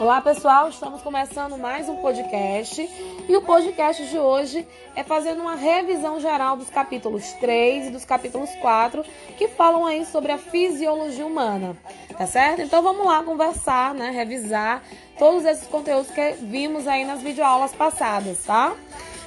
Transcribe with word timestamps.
Olá 0.00 0.20
pessoal, 0.20 0.68
estamos 0.68 1.02
começando 1.02 1.58
mais 1.58 1.88
um 1.88 1.96
podcast 1.96 2.88
e 3.28 3.36
o 3.36 3.42
podcast 3.42 4.06
de 4.06 4.16
hoje 4.16 4.64
é 4.94 5.02
fazendo 5.02 5.40
uma 5.40 5.56
revisão 5.56 6.20
geral 6.20 6.56
dos 6.56 6.70
capítulos 6.70 7.32
3 7.40 7.88
e 7.88 7.90
dos 7.90 8.04
capítulos 8.04 8.48
4 8.60 9.04
que 9.36 9.48
falam 9.48 9.84
aí 9.84 10.06
sobre 10.06 10.30
a 10.30 10.38
fisiologia 10.38 11.26
humana, 11.26 11.76
tá 12.16 12.28
certo? 12.28 12.62
Então 12.62 12.80
vamos 12.80 13.04
lá 13.04 13.24
conversar, 13.24 13.92
né, 13.92 14.10
revisar 14.10 14.84
todos 15.18 15.44
esses 15.44 15.66
conteúdos 15.66 16.12
que 16.12 16.30
vimos 16.42 16.86
aí 16.86 17.04
nas 17.04 17.20
videoaulas 17.20 17.72
passadas, 17.72 18.44
tá? 18.44 18.76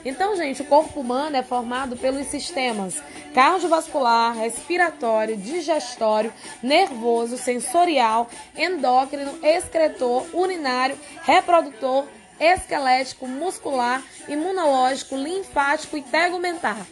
Então, 0.04 0.36
gente, 0.36 0.62
o 0.62 0.66
corpo 0.66 1.00
humano 1.00 1.38
é 1.38 1.44
formado 1.44 1.96
pelos 1.96 2.28
sistemas 2.28 3.02
cardiovascular, 3.34 4.36
respiratório, 4.36 5.38
digestório, 5.38 6.34
nervoso, 6.62 7.38
sensorial, 7.38 8.29
endócrino, 8.57 9.40
excretor, 9.44 10.26
urinário, 10.34 10.98
reprodutor, 11.22 12.05
esquelético, 12.41 13.27
muscular, 13.27 14.04
imunológico, 14.27 15.16
linfático 15.16 15.96
e 15.96 16.02
tegumentar. 16.02 16.85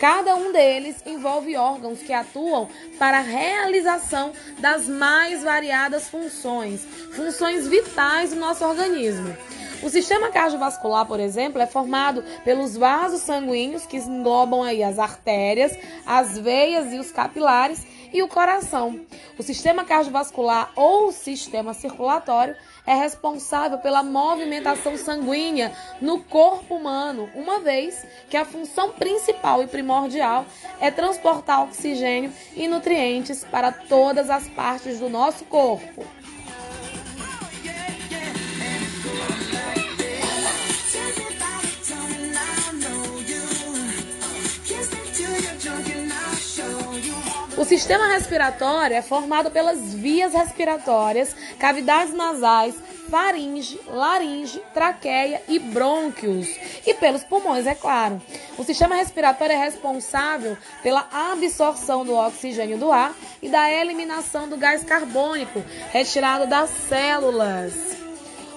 Cada 0.00 0.34
um 0.34 0.52
deles 0.52 0.96
envolve 1.06 1.56
órgãos 1.56 2.00
que 2.00 2.12
atuam 2.12 2.68
para 2.98 3.18
a 3.18 3.22
realização 3.22 4.32
das 4.58 4.88
mais 4.88 5.42
variadas 5.42 6.08
funções, 6.08 6.84
funções 7.14 7.66
vitais 7.68 8.30
do 8.30 8.36
nosso 8.36 8.64
organismo. 8.64 9.34
O 9.82 9.90
sistema 9.90 10.30
cardiovascular, 10.30 11.06
por 11.06 11.20
exemplo, 11.20 11.60
é 11.60 11.66
formado 11.66 12.24
pelos 12.44 12.76
vasos 12.76 13.20
sanguíneos 13.20 13.84
que 13.84 13.98
englobam 13.98 14.62
aí 14.62 14.82
as 14.82 14.98
artérias, 14.98 15.76
as 16.04 16.38
veias 16.38 16.92
e 16.92 16.98
os 16.98 17.10
capilares 17.10 17.86
e 18.12 18.22
o 18.22 18.28
coração. 18.28 19.00
O 19.38 19.42
sistema 19.42 19.84
cardiovascular 19.84 20.72
ou 20.74 21.12
sistema 21.12 21.74
circulatório 21.74 22.56
é 22.86 22.94
responsável 22.94 23.78
pela 23.78 24.02
movimentação 24.02 24.96
sanguínea 24.96 25.72
no 26.00 26.22
corpo 26.24 26.76
humano, 26.76 27.28
uma 27.34 27.60
vez 27.60 28.06
que 28.30 28.36
a 28.36 28.44
função 28.44 28.92
principal 28.92 29.62
e 29.62 29.66
primordial 29.66 30.46
é 30.80 30.90
transportar 30.90 31.64
oxigênio 31.64 32.32
e 32.54 32.66
nutrientes 32.66 33.44
para 33.44 33.70
todas 33.70 34.30
as 34.30 34.48
partes 34.48 34.98
do 34.98 35.10
nosso 35.10 35.44
corpo. 35.44 36.04
O 47.56 47.64
sistema 47.64 48.08
respiratório 48.08 48.94
é 48.94 49.00
formado 49.00 49.50
pelas 49.50 49.94
vias 49.94 50.34
respiratórias, 50.34 51.34
cavidades 51.58 52.12
nasais, 52.12 52.74
faringe, 53.08 53.80
laringe, 53.88 54.60
traqueia 54.74 55.40
e 55.48 55.58
brônquios. 55.58 56.48
E 56.86 56.92
pelos 56.92 57.24
pulmões, 57.24 57.66
é 57.66 57.74
claro. 57.74 58.20
O 58.58 58.64
sistema 58.64 58.96
respiratório 58.96 59.54
é 59.54 59.56
responsável 59.56 60.56
pela 60.82 61.08
absorção 61.10 62.04
do 62.04 62.14
oxigênio 62.14 62.76
do 62.76 62.92
ar 62.92 63.14
e 63.40 63.48
da 63.48 63.70
eliminação 63.70 64.46
do 64.46 64.58
gás 64.58 64.84
carbônico 64.84 65.64
retirado 65.90 66.46
das 66.46 66.68
células. 66.68 67.95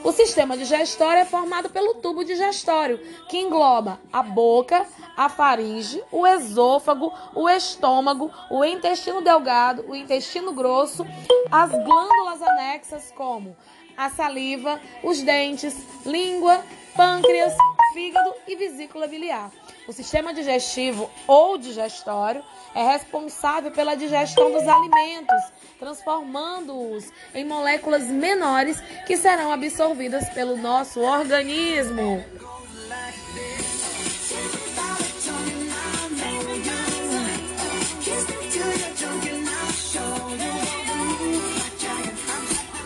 O 0.03 0.11
sistema 0.13 0.55
digestório 0.55 1.21
é 1.21 1.25
formado 1.25 1.69
pelo 1.69 1.95
tubo 1.95 2.23
digestório, 2.23 2.99
que 3.27 3.37
engloba 3.37 3.99
a 4.11 4.23
boca, 4.23 4.85
a 5.15 5.27
faringe, 5.27 6.01
o 6.11 6.25
esôfago, 6.25 7.13
o 7.35 7.49
estômago, 7.49 8.31
o 8.49 8.63
intestino 8.63 9.21
delgado, 9.21 9.85
o 9.87 9.95
intestino 9.95 10.53
grosso, 10.53 11.05
as 11.51 11.71
glândulas 11.71 12.41
anexas 12.41 13.11
como 13.11 13.55
a 13.97 14.09
saliva, 14.09 14.79
os 15.03 15.21
dentes, 15.21 15.75
língua, 16.05 16.63
pâncreas, 16.95 17.53
fígado 17.93 18.33
e 18.47 18.55
vesícula 18.55 19.07
biliar. 19.07 19.51
O 19.89 19.91
sistema 19.91 20.31
digestivo 20.31 21.09
ou 21.25 21.57
digestório 21.57 22.43
é 22.75 22.91
responsável 22.91 23.71
pela 23.71 23.95
digestão 23.95 24.51
dos 24.51 24.67
alimentos, 24.67 25.51
transformando-os 25.79 27.11
em 27.33 27.43
moléculas 27.43 28.03
menores 28.03 28.79
que 29.07 29.17
serão 29.17 29.51
absorvidas 29.51 30.29
pelo 30.29 30.55
nosso 30.57 31.01
organismo. 31.01 32.23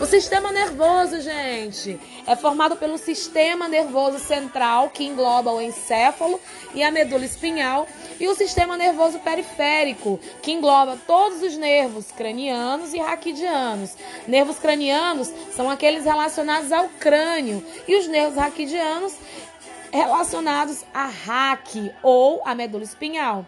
O 0.00 0.06
sistema 0.06 0.50
nervoso, 0.50 1.20
gente, 1.20 2.00
é 2.26 2.34
formado 2.34 2.74
pelo 2.74 2.98
sistema 2.98 3.68
nervoso 3.68 4.18
central, 4.18 4.90
que 4.90 5.04
engloba 5.04 5.52
o 5.52 5.60
encéfalo 5.60 6.40
e 6.74 6.82
a 6.82 6.90
medula 6.90 7.24
espinhal, 7.24 7.86
e 8.18 8.26
o 8.26 8.34
sistema 8.34 8.76
nervoso 8.76 9.20
periférico, 9.20 10.18
que 10.42 10.50
engloba 10.50 10.98
todos 11.06 11.42
os 11.42 11.56
nervos 11.56 12.10
cranianos 12.10 12.92
e 12.92 12.98
raquidianos. 12.98 13.96
Nervos 14.26 14.58
cranianos 14.58 15.32
são 15.54 15.70
aqueles 15.70 16.04
relacionados 16.04 16.72
ao 16.72 16.88
crânio, 16.88 17.64
e 17.86 17.96
os 17.96 18.08
nervos 18.08 18.36
raquidianos 18.36 19.14
relacionados 19.92 20.84
à 20.92 21.06
raque 21.06 21.92
ou 22.02 22.42
à 22.44 22.52
medula 22.52 22.82
espinhal. 22.82 23.46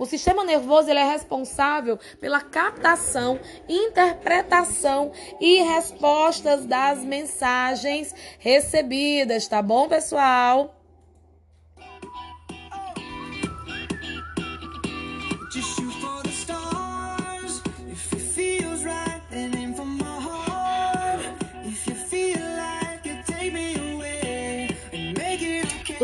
O 0.00 0.06
sistema 0.06 0.42
nervoso 0.42 0.88
ele 0.88 0.98
é 0.98 1.04
responsável 1.04 1.98
pela 2.18 2.40
captação, 2.40 3.38
interpretação 3.68 5.12
e 5.38 5.62
respostas 5.62 6.64
das 6.64 7.04
mensagens 7.04 8.14
recebidas, 8.38 9.46
tá 9.46 9.60
bom, 9.60 9.86
pessoal? 9.88 10.79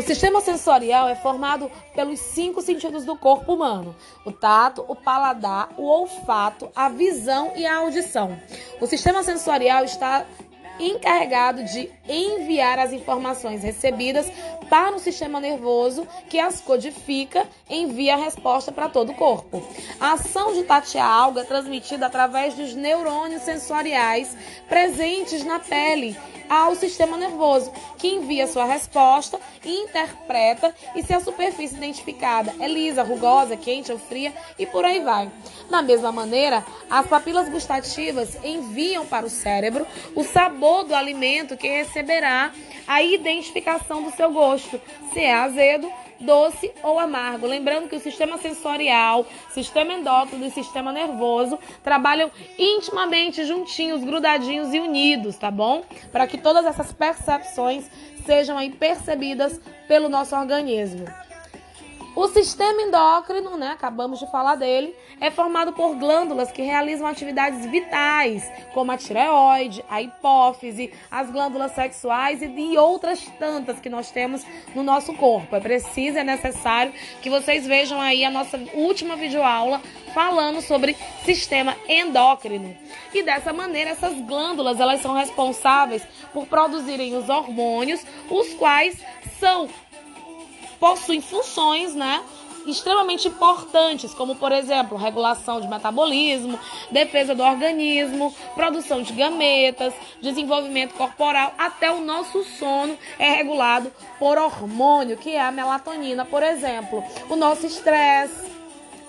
Sistema 0.01 0.41
sensorial 0.41 1.07
é 1.09 1.15
formado 1.15 1.71
pelos 1.95 2.19
cinco 2.19 2.61
sentidos 2.61 3.03
do 3.03 3.17
corpo 3.17 3.53
humano: 3.53 3.95
o 4.25 4.31
tato, 4.31 4.85
o 4.87 4.95
paladar, 4.95 5.69
o 5.77 5.83
olfato, 5.83 6.69
a 6.75 6.89
visão 6.89 7.53
e 7.55 7.65
a 7.65 7.77
audição. 7.77 8.39
O 8.79 8.85
sistema 8.85 9.23
sensorial 9.23 9.83
está 9.83 10.25
encarregado 10.79 11.63
de 11.63 11.89
enviar 12.07 12.79
as 12.79 12.91
informações 12.93 13.63
recebidas 13.63 14.31
para 14.69 14.95
o 14.95 14.99
sistema 14.99 15.39
nervoso, 15.39 16.07
que 16.29 16.39
as 16.39 16.59
codifica 16.61 17.47
e 17.69 17.81
envia 17.81 18.15
a 18.15 18.17
resposta 18.17 18.71
para 18.71 18.89
todo 18.89 19.11
o 19.11 19.15
corpo. 19.15 19.63
A 19.99 20.13
ação 20.13 20.53
de 20.53 20.63
tatear 20.63 21.09
algo 21.09 21.39
é 21.39 21.43
transmitida 21.43 22.05
através 22.05 22.53
dos 22.53 22.73
neurônios 22.73 23.43
sensoriais 23.43 24.35
presentes 24.67 25.43
na 25.43 25.59
pele 25.59 26.17
ao 26.49 26.75
sistema 26.75 27.17
nervoso, 27.17 27.71
que 27.97 28.07
envia 28.07 28.47
sua 28.47 28.65
resposta 28.65 29.39
e 29.65 29.83
interpreta 29.83 30.73
e 30.95 31.03
se 31.03 31.13
a 31.13 31.19
superfície 31.19 31.75
identificada 31.75 32.53
é 32.59 32.67
lisa, 32.67 33.03
rugosa, 33.03 33.57
quente 33.57 33.91
ou 33.91 33.99
fria 33.99 34.33
e 34.57 34.65
por 34.65 34.85
aí 34.85 35.01
vai. 35.01 35.29
Da 35.69 35.81
mesma 35.81 36.11
maneira, 36.11 36.63
as 36.89 37.05
papilas 37.05 37.49
gustativas 37.49 38.37
enviam 38.43 39.05
para 39.05 39.25
o 39.25 39.29
cérebro 39.29 39.85
o 40.15 40.23
sabor 40.23 40.66
do 40.83 40.95
alimento 40.95 41.57
que 41.57 41.67
receberá 41.67 42.51
a 42.87 43.01
identificação 43.01 44.03
do 44.03 44.11
seu 44.11 44.31
gosto, 44.31 44.79
se 45.13 45.21
é 45.21 45.33
azedo 45.33 45.89
doce 46.19 46.71
ou 46.83 46.99
amargo. 46.99 47.45
Lembrando 47.45 47.87
que 47.87 47.95
o 47.95 47.99
sistema 47.99 48.37
sensorial, 48.37 49.25
sistema 49.51 49.93
endócrino 49.93 50.45
e 50.45 50.51
sistema 50.51 50.91
nervoso 50.91 51.59
trabalham 51.83 52.31
intimamente 52.57 53.45
juntinhos, 53.45 54.03
grudadinhos 54.03 54.73
e 54.73 54.79
unidos, 54.79 55.37
tá 55.37 55.51
bom? 55.51 55.83
Para 56.11 56.27
que 56.27 56.37
todas 56.37 56.65
essas 56.65 56.91
percepções 56.91 57.89
sejam 58.25 58.57
aí 58.57 58.69
percebidas 58.69 59.59
pelo 59.87 60.09
nosso 60.09 60.35
organismo. 60.35 61.05
O 62.17 62.27
sistema 62.29 62.81
endócrino, 62.81 63.57
né, 63.57 63.67
acabamos 63.67 64.17
de 64.17 64.25
falar 64.31 64.55
dele, 64.55 64.95
é 65.21 65.29
formado 65.29 65.71
por 65.73 65.93
glândulas 65.93 66.51
que 66.51 66.63
realizam 66.63 67.05
atividades 67.05 67.63
vitais, 67.67 68.51
como 68.73 68.91
a 68.91 68.97
tireoide, 68.97 69.85
a 69.87 70.01
hipófise, 70.01 70.91
as 71.11 71.29
glândulas 71.29 71.73
sexuais 71.73 72.41
e 72.41 72.47
de 72.47 72.75
outras 72.75 73.23
tantas 73.37 73.79
que 73.79 73.87
nós 73.87 74.09
temos 74.09 74.43
no 74.73 74.81
nosso 74.81 75.13
corpo. 75.13 75.55
É 75.55 75.59
preciso, 75.59 76.17
é 76.17 76.23
necessário 76.23 76.91
que 77.21 77.29
vocês 77.29 77.67
vejam 77.67 78.01
aí 78.01 78.25
a 78.25 78.31
nossa 78.31 78.59
última 78.73 79.15
videoaula 79.15 79.79
falando 80.11 80.59
sobre 80.59 80.97
sistema 81.23 81.75
endócrino. 81.87 82.75
E 83.13 83.21
dessa 83.21 83.53
maneira, 83.53 83.91
essas 83.91 84.19
glândulas, 84.21 84.79
elas 84.79 85.03
são 85.03 85.13
responsáveis 85.13 86.01
por 86.33 86.47
produzirem 86.47 87.15
os 87.15 87.29
hormônios, 87.29 88.03
os 88.27 88.55
quais 88.55 88.99
são 89.39 89.69
possuem 90.79 91.21
funções, 91.21 91.93
né? 91.93 92.23
extremamente 92.71 93.27
importantes, 93.27 94.13
como 94.13 94.35
por 94.35 94.51
exemplo, 94.51 94.97
regulação 94.97 95.61
de 95.61 95.67
metabolismo, 95.67 96.59
defesa 96.91 97.33
do 97.33 97.43
organismo, 97.43 98.33
produção 98.55 99.01
de 99.01 99.13
gametas, 99.13 99.93
desenvolvimento 100.21 100.93
corporal, 100.93 101.53
até 101.57 101.91
o 101.91 102.01
nosso 102.01 102.43
sono 102.43 102.97
é 103.17 103.31
regulado 103.31 103.91
por 104.19 104.37
hormônio, 104.37 105.17
que 105.17 105.31
é 105.31 105.41
a 105.41 105.51
melatonina, 105.51 106.25
por 106.25 106.43
exemplo, 106.43 107.03
o 107.29 107.35
nosso 107.35 107.65
estresse 107.65 108.51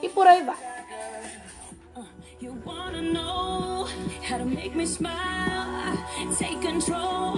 e 0.02 0.08
por 0.08 0.26
aí 0.26 0.42
vai. 0.42 0.56
You 2.40 2.56
wanna 2.64 3.02
know 3.02 3.84
how 4.30 4.38
to 4.38 4.44
make 4.44 4.76
me 4.76 4.84
smile, 4.84 5.98
take 6.38 6.60
control 6.60 7.37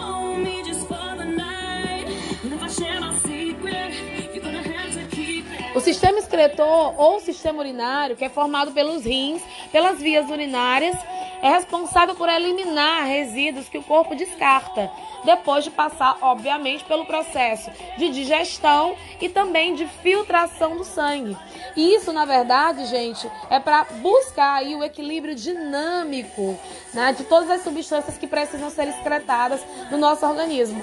sistema 5.92 6.20
excretor 6.20 6.94
ou 6.96 7.18
sistema 7.18 7.58
urinário, 7.58 8.16
que 8.16 8.24
é 8.24 8.28
formado 8.28 8.70
pelos 8.70 9.04
rins, 9.04 9.42
pelas 9.72 9.98
vias 9.98 10.30
urinárias, 10.30 10.96
é 11.42 11.48
responsável 11.48 12.14
por 12.14 12.28
eliminar 12.28 13.06
resíduos 13.06 13.68
que 13.68 13.78
o 13.78 13.82
corpo 13.82 14.14
descarta, 14.14 14.90
depois 15.24 15.64
de 15.64 15.70
passar, 15.70 16.16
obviamente, 16.20 16.84
pelo 16.84 17.06
processo 17.06 17.70
de 17.98 18.10
digestão 18.10 18.94
e 19.20 19.28
também 19.28 19.74
de 19.74 19.86
filtração 19.86 20.76
do 20.76 20.84
sangue. 20.84 21.36
E 21.74 21.94
isso, 21.94 22.12
na 22.12 22.24
verdade, 22.24 22.86
gente, 22.86 23.28
é 23.48 23.58
para 23.58 23.84
buscar 23.84 24.58
aí 24.58 24.76
o 24.76 24.84
equilíbrio 24.84 25.34
dinâmico 25.34 26.56
né, 26.94 27.12
de 27.12 27.24
todas 27.24 27.50
as 27.50 27.64
substâncias 27.64 28.16
que 28.16 28.26
precisam 28.26 28.70
ser 28.70 28.86
excretadas 28.88 29.60
no 29.90 29.98
nosso 29.98 30.24
organismo. 30.24 30.82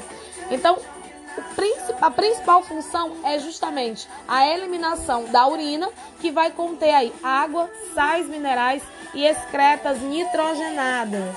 Então, 0.50 0.77
a 2.01 2.12
principal 2.12 2.63
função 2.63 3.18
é 3.24 3.39
justamente 3.39 4.07
a 4.28 4.48
eliminação 4.48 5.25
da 5.25 5.48
urina, 5.48 5.89
que 6.19 6.31
vai 6.31 6.51
conter 6.51 6.94
aí 6.94 7.13
água, 7.24 7.69
sais 7.94 8.28
minerais 8.28 8.84
e 9.13 9.25
excretas 9.25 10.01
nitrogenadas. 10.01 11.36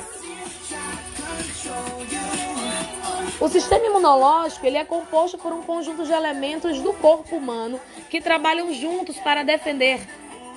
O 3.40 3.48
sistema 3.48 3.86
imunológico 3.86 4.66
ele 4.66 4.76
é 4.76 4.84
composto 4.84 5.38
por 5.38 5.52
um 5.52 5.62
conjunto 5.62 6.04
de 6.04 6.12
elementos 6.12 6.78
do 6.80 6.92
corpo 6.92 7.36
humano 7.36 7.80
que 8.10 8.20
trabalham 8.20 8.72
juntos 8.74 9.16
para 9.16 9.42
defender 9.42 10.06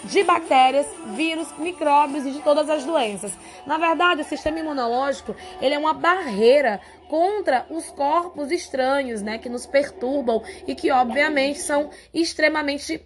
de 0.03 0.23
bactérias, 0.23 0.87
vírus, 1.15 1.47
micróbios 1.57 2.25
e 2.25 2.31
de 2.31 2.39
todas 2.41 2.69
as 2.69 2.83
doenças. 2.83 3.31
Na 3.65 3.77
verdade, 3.77 4.21
o 4.21 4.25
sistema 4.25 4.59
imunológico 4.59 5.35
ele 5.61 5.75
é 5.75 5.77
uma 5.77 5.93
barreira 5.93 6.81
contra 7.07 7.65
os 7.69 7.89
corpos 7.91 8.51
estranhos, 8.51 9.21
né, 9.21 9.37
que 9.37 9.49
nos 9.49 9.65
perturbam 9.65 10.43
e 10.67 10.75
que 10.75 10.91
obviamente 10.91 11.59
são 11.59 11.89
extremamente 12.13 13.05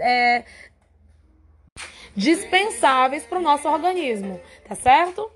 é, 0.00 0.44
dispensáveis 2.16 3.24
para 3.24 3.38
o 3.38 3.42
nosso 3.42 3.68
organismo, 3.68 4.40
tá 4.66 4.74
certo? 4.74 5.30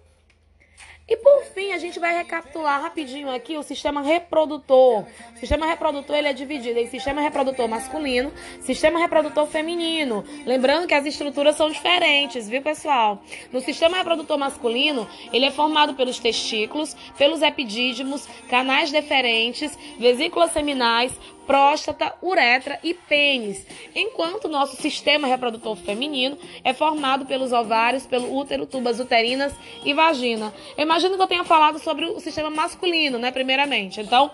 E 1.08 1.16
por 1.16 1.42
fim, 1.54 1.72
a 1.72 1.78
gente 1.78 1.98
vai 1.98 2.14
recapitular 2.14 2.82
rapidinho 2.82 3.30
aqui 3.30 3.56
o 3.56 3.62
sistema 3.62 4.02
reprodutor. 4.02 5.06
O 5.34 5.38
sistema 5.38 5.64
reprodutor 5.64 6.14
ele 6.14 6.28
é 6.28 6.34
dividido 6.34 6.78
em 6.78 6.86
sistema 6.86 7.22
reprodutor 7.22 7.66
masculino, 7.66 8.30
sistema 8.60 8.98
reprodutor 8.98 9.46
feminino. 9.46 10.22
Lembrando 10.44 10.86
que 10.86 10.92
as 10.92 11.06
estruturas 11.06 11.56
são 11.56 11.70
diferentes, 11.70 12.46
viu, 12.46 12.60
pessoal? 12.60 13.22
No 13.50 13.60
sistema 13.62 13.96
reprodutor 13.96 14.36
masculino, 14.36 15.08
ele 15.32 15.46
é 15.46 15.50
formado 15.50 15.94
pelos 15.94 16.18
testículos, 16.18 16.94
pelos 17.16 17.40
epidídimos, 17.40 18.28
canais 18.50 18.92
deferentes, 18.92 19.78
vesículas 19.98 20.52
seminais, 20.52 21.10
próstata, 21.48 22.14
uretra 22.22 22.78
e 22.84 22.92
pênis, 22.92 23.66
enquanto 23.94 24.48
nosso 24.48 24.76
sistema 24.76 25.26
reprodutor 25.26 25.76
feminino 25.76 26.36
é 26.62 26.74
formado 26.74 27.24
pelos 27.24 27.52
ovários, 27.52 28.06
pelo 28.06 28.36
útero, 28.36 28.66
tubas 28.66 29.00
uterinas 29.00 29.54
e 29.82 29.94
vagina. 29.94 30.52
Eu 30.76 30.82
imagino 30.82 31.16
que 31.16 31.22
eu 31.22 31.26
tenha 31.26 31.44
falado 31.44 31.78
sobre 31.78 32.04
o 32.04 32.20
sistema 32.20 32.50
masculino, 32.50 33.18
né, 33.18 33.30
primeiramente. 33.30 33.98
Então, 33.98 34.30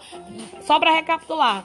só 0.62 0.80
para 0.80 0.90
recapitular, 0.90 1.64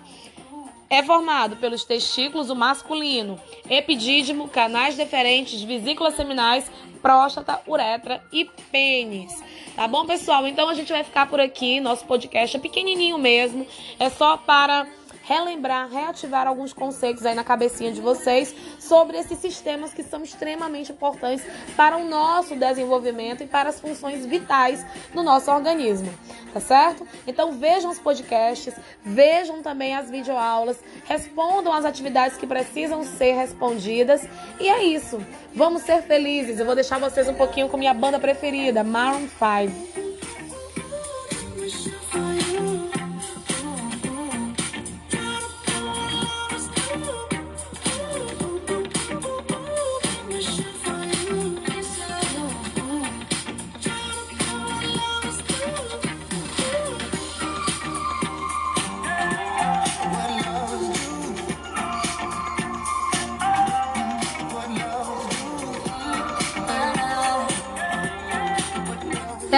é 0.87 1.01
formado 1.01 1.55
pelos 1.55 1.83
testículos, 1.83 2.51
o 2.51 2.55
masculino, 2.55 3.39
epidídimo, 3.67 4.47
canais 4.49 4.95
deferentes, 4.95 5.63
vesículas 5.63 6.15
seminais, 6.15 6.71
próstata, 7.01 7.59
uretra 7.67 8.23
e 8.31 8.45
pênis. 8.71 9.33
Tá 9.75 9.87
bom, 9.87 10.05
pessoal? 10.05 10.45
Então 10.45 10.69
a 10.69 10.73
gente 10.75 10.91
vai 10.91 11.03
ficar 11.03 11.27
por 11.27 11.39
aqui. 11.39 11.79
Nosso 11.79 12.05
podcast 12.05 12.57
é 12.57 12.59
pequenininho 12.59 13.17
mesmo. 13.17 13.65
É 13.99 14.09
só 14.09 14.35
para 14.35 14.85
relembrar, 15.29 15.87
reativar 15.87 16.47
alguns 16.47 16.73
conceitos 16.73 17.23
aí 17.23 17.35
na 17.35 17.43
cabecinha 17.43 17.91
de 17.91 18.01
vocês 18.01 18.55
sobre 18.79 19.15
esses 19.15 19.37
sistemas 19.37 19.93
que 19.93 20.01
são 20.01 20.23
extremamente 20.23 20.91
importantes 20.91 21.45
para 21.77 21.95
o 21.97 22.03
nosso 22.03 22.55
desenvolvimento 22.55 23.43
e 23.43 23.45
para 23.45 23.69
as 23.69 23.79
funções 23.79 24.25
vitais 24.25 24.83
do 25.13 25.21
nosso 25.21 25.51
organismo, 25.51 26.11
tá 26.51 26.59
certo? 26.59 27.07
Então 27.27 27.51
vejam 27.51 27.91
os 27.91 27.99
podcasts, 27.99 28.73
vejam 29.05 29.61
também 29.61 29.95
as 29.95 30.09
videoaulas, 30.09 30.79
respondam 31.05 31.71
as 31.71 31.85
atividades 31.85 32.35
que 32.35 32.47
precisam 32.47 33.03
ser 33.03 33.33
respondidas 33.33 34.27
e 34.59 34.67
é 34.67 34.83
isso. 34.83 35.23
Vamos 35.53 35.83
ser 35.83 36.01
felizes. 36.01 36.57
Eu 36.57 36.65
vou 36.65 36.73
deixar 36.73 36.99
vocês 36.99 37.27
um 37.27 37.35
pouquinho 37.35 37.69
com 37.69 37.77
minha 37.77 37.93
banda 37.93 38.19
preferida, 38.19 38.83
Maroon 38.83 39.27
5. 39.27 40.08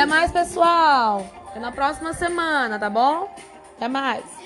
Até 0.01 0.09
mais, 0.09 0.31
pessoal. 0.31 1.23
Até 1.49 1.59
na 1.59 1.71
próxima 1.71 2.11
semana, 2.11 2.79
tá 2.79 2.89
bom? 2.89 3.31
Até 3.77 3.87
mais. 3.87 4.40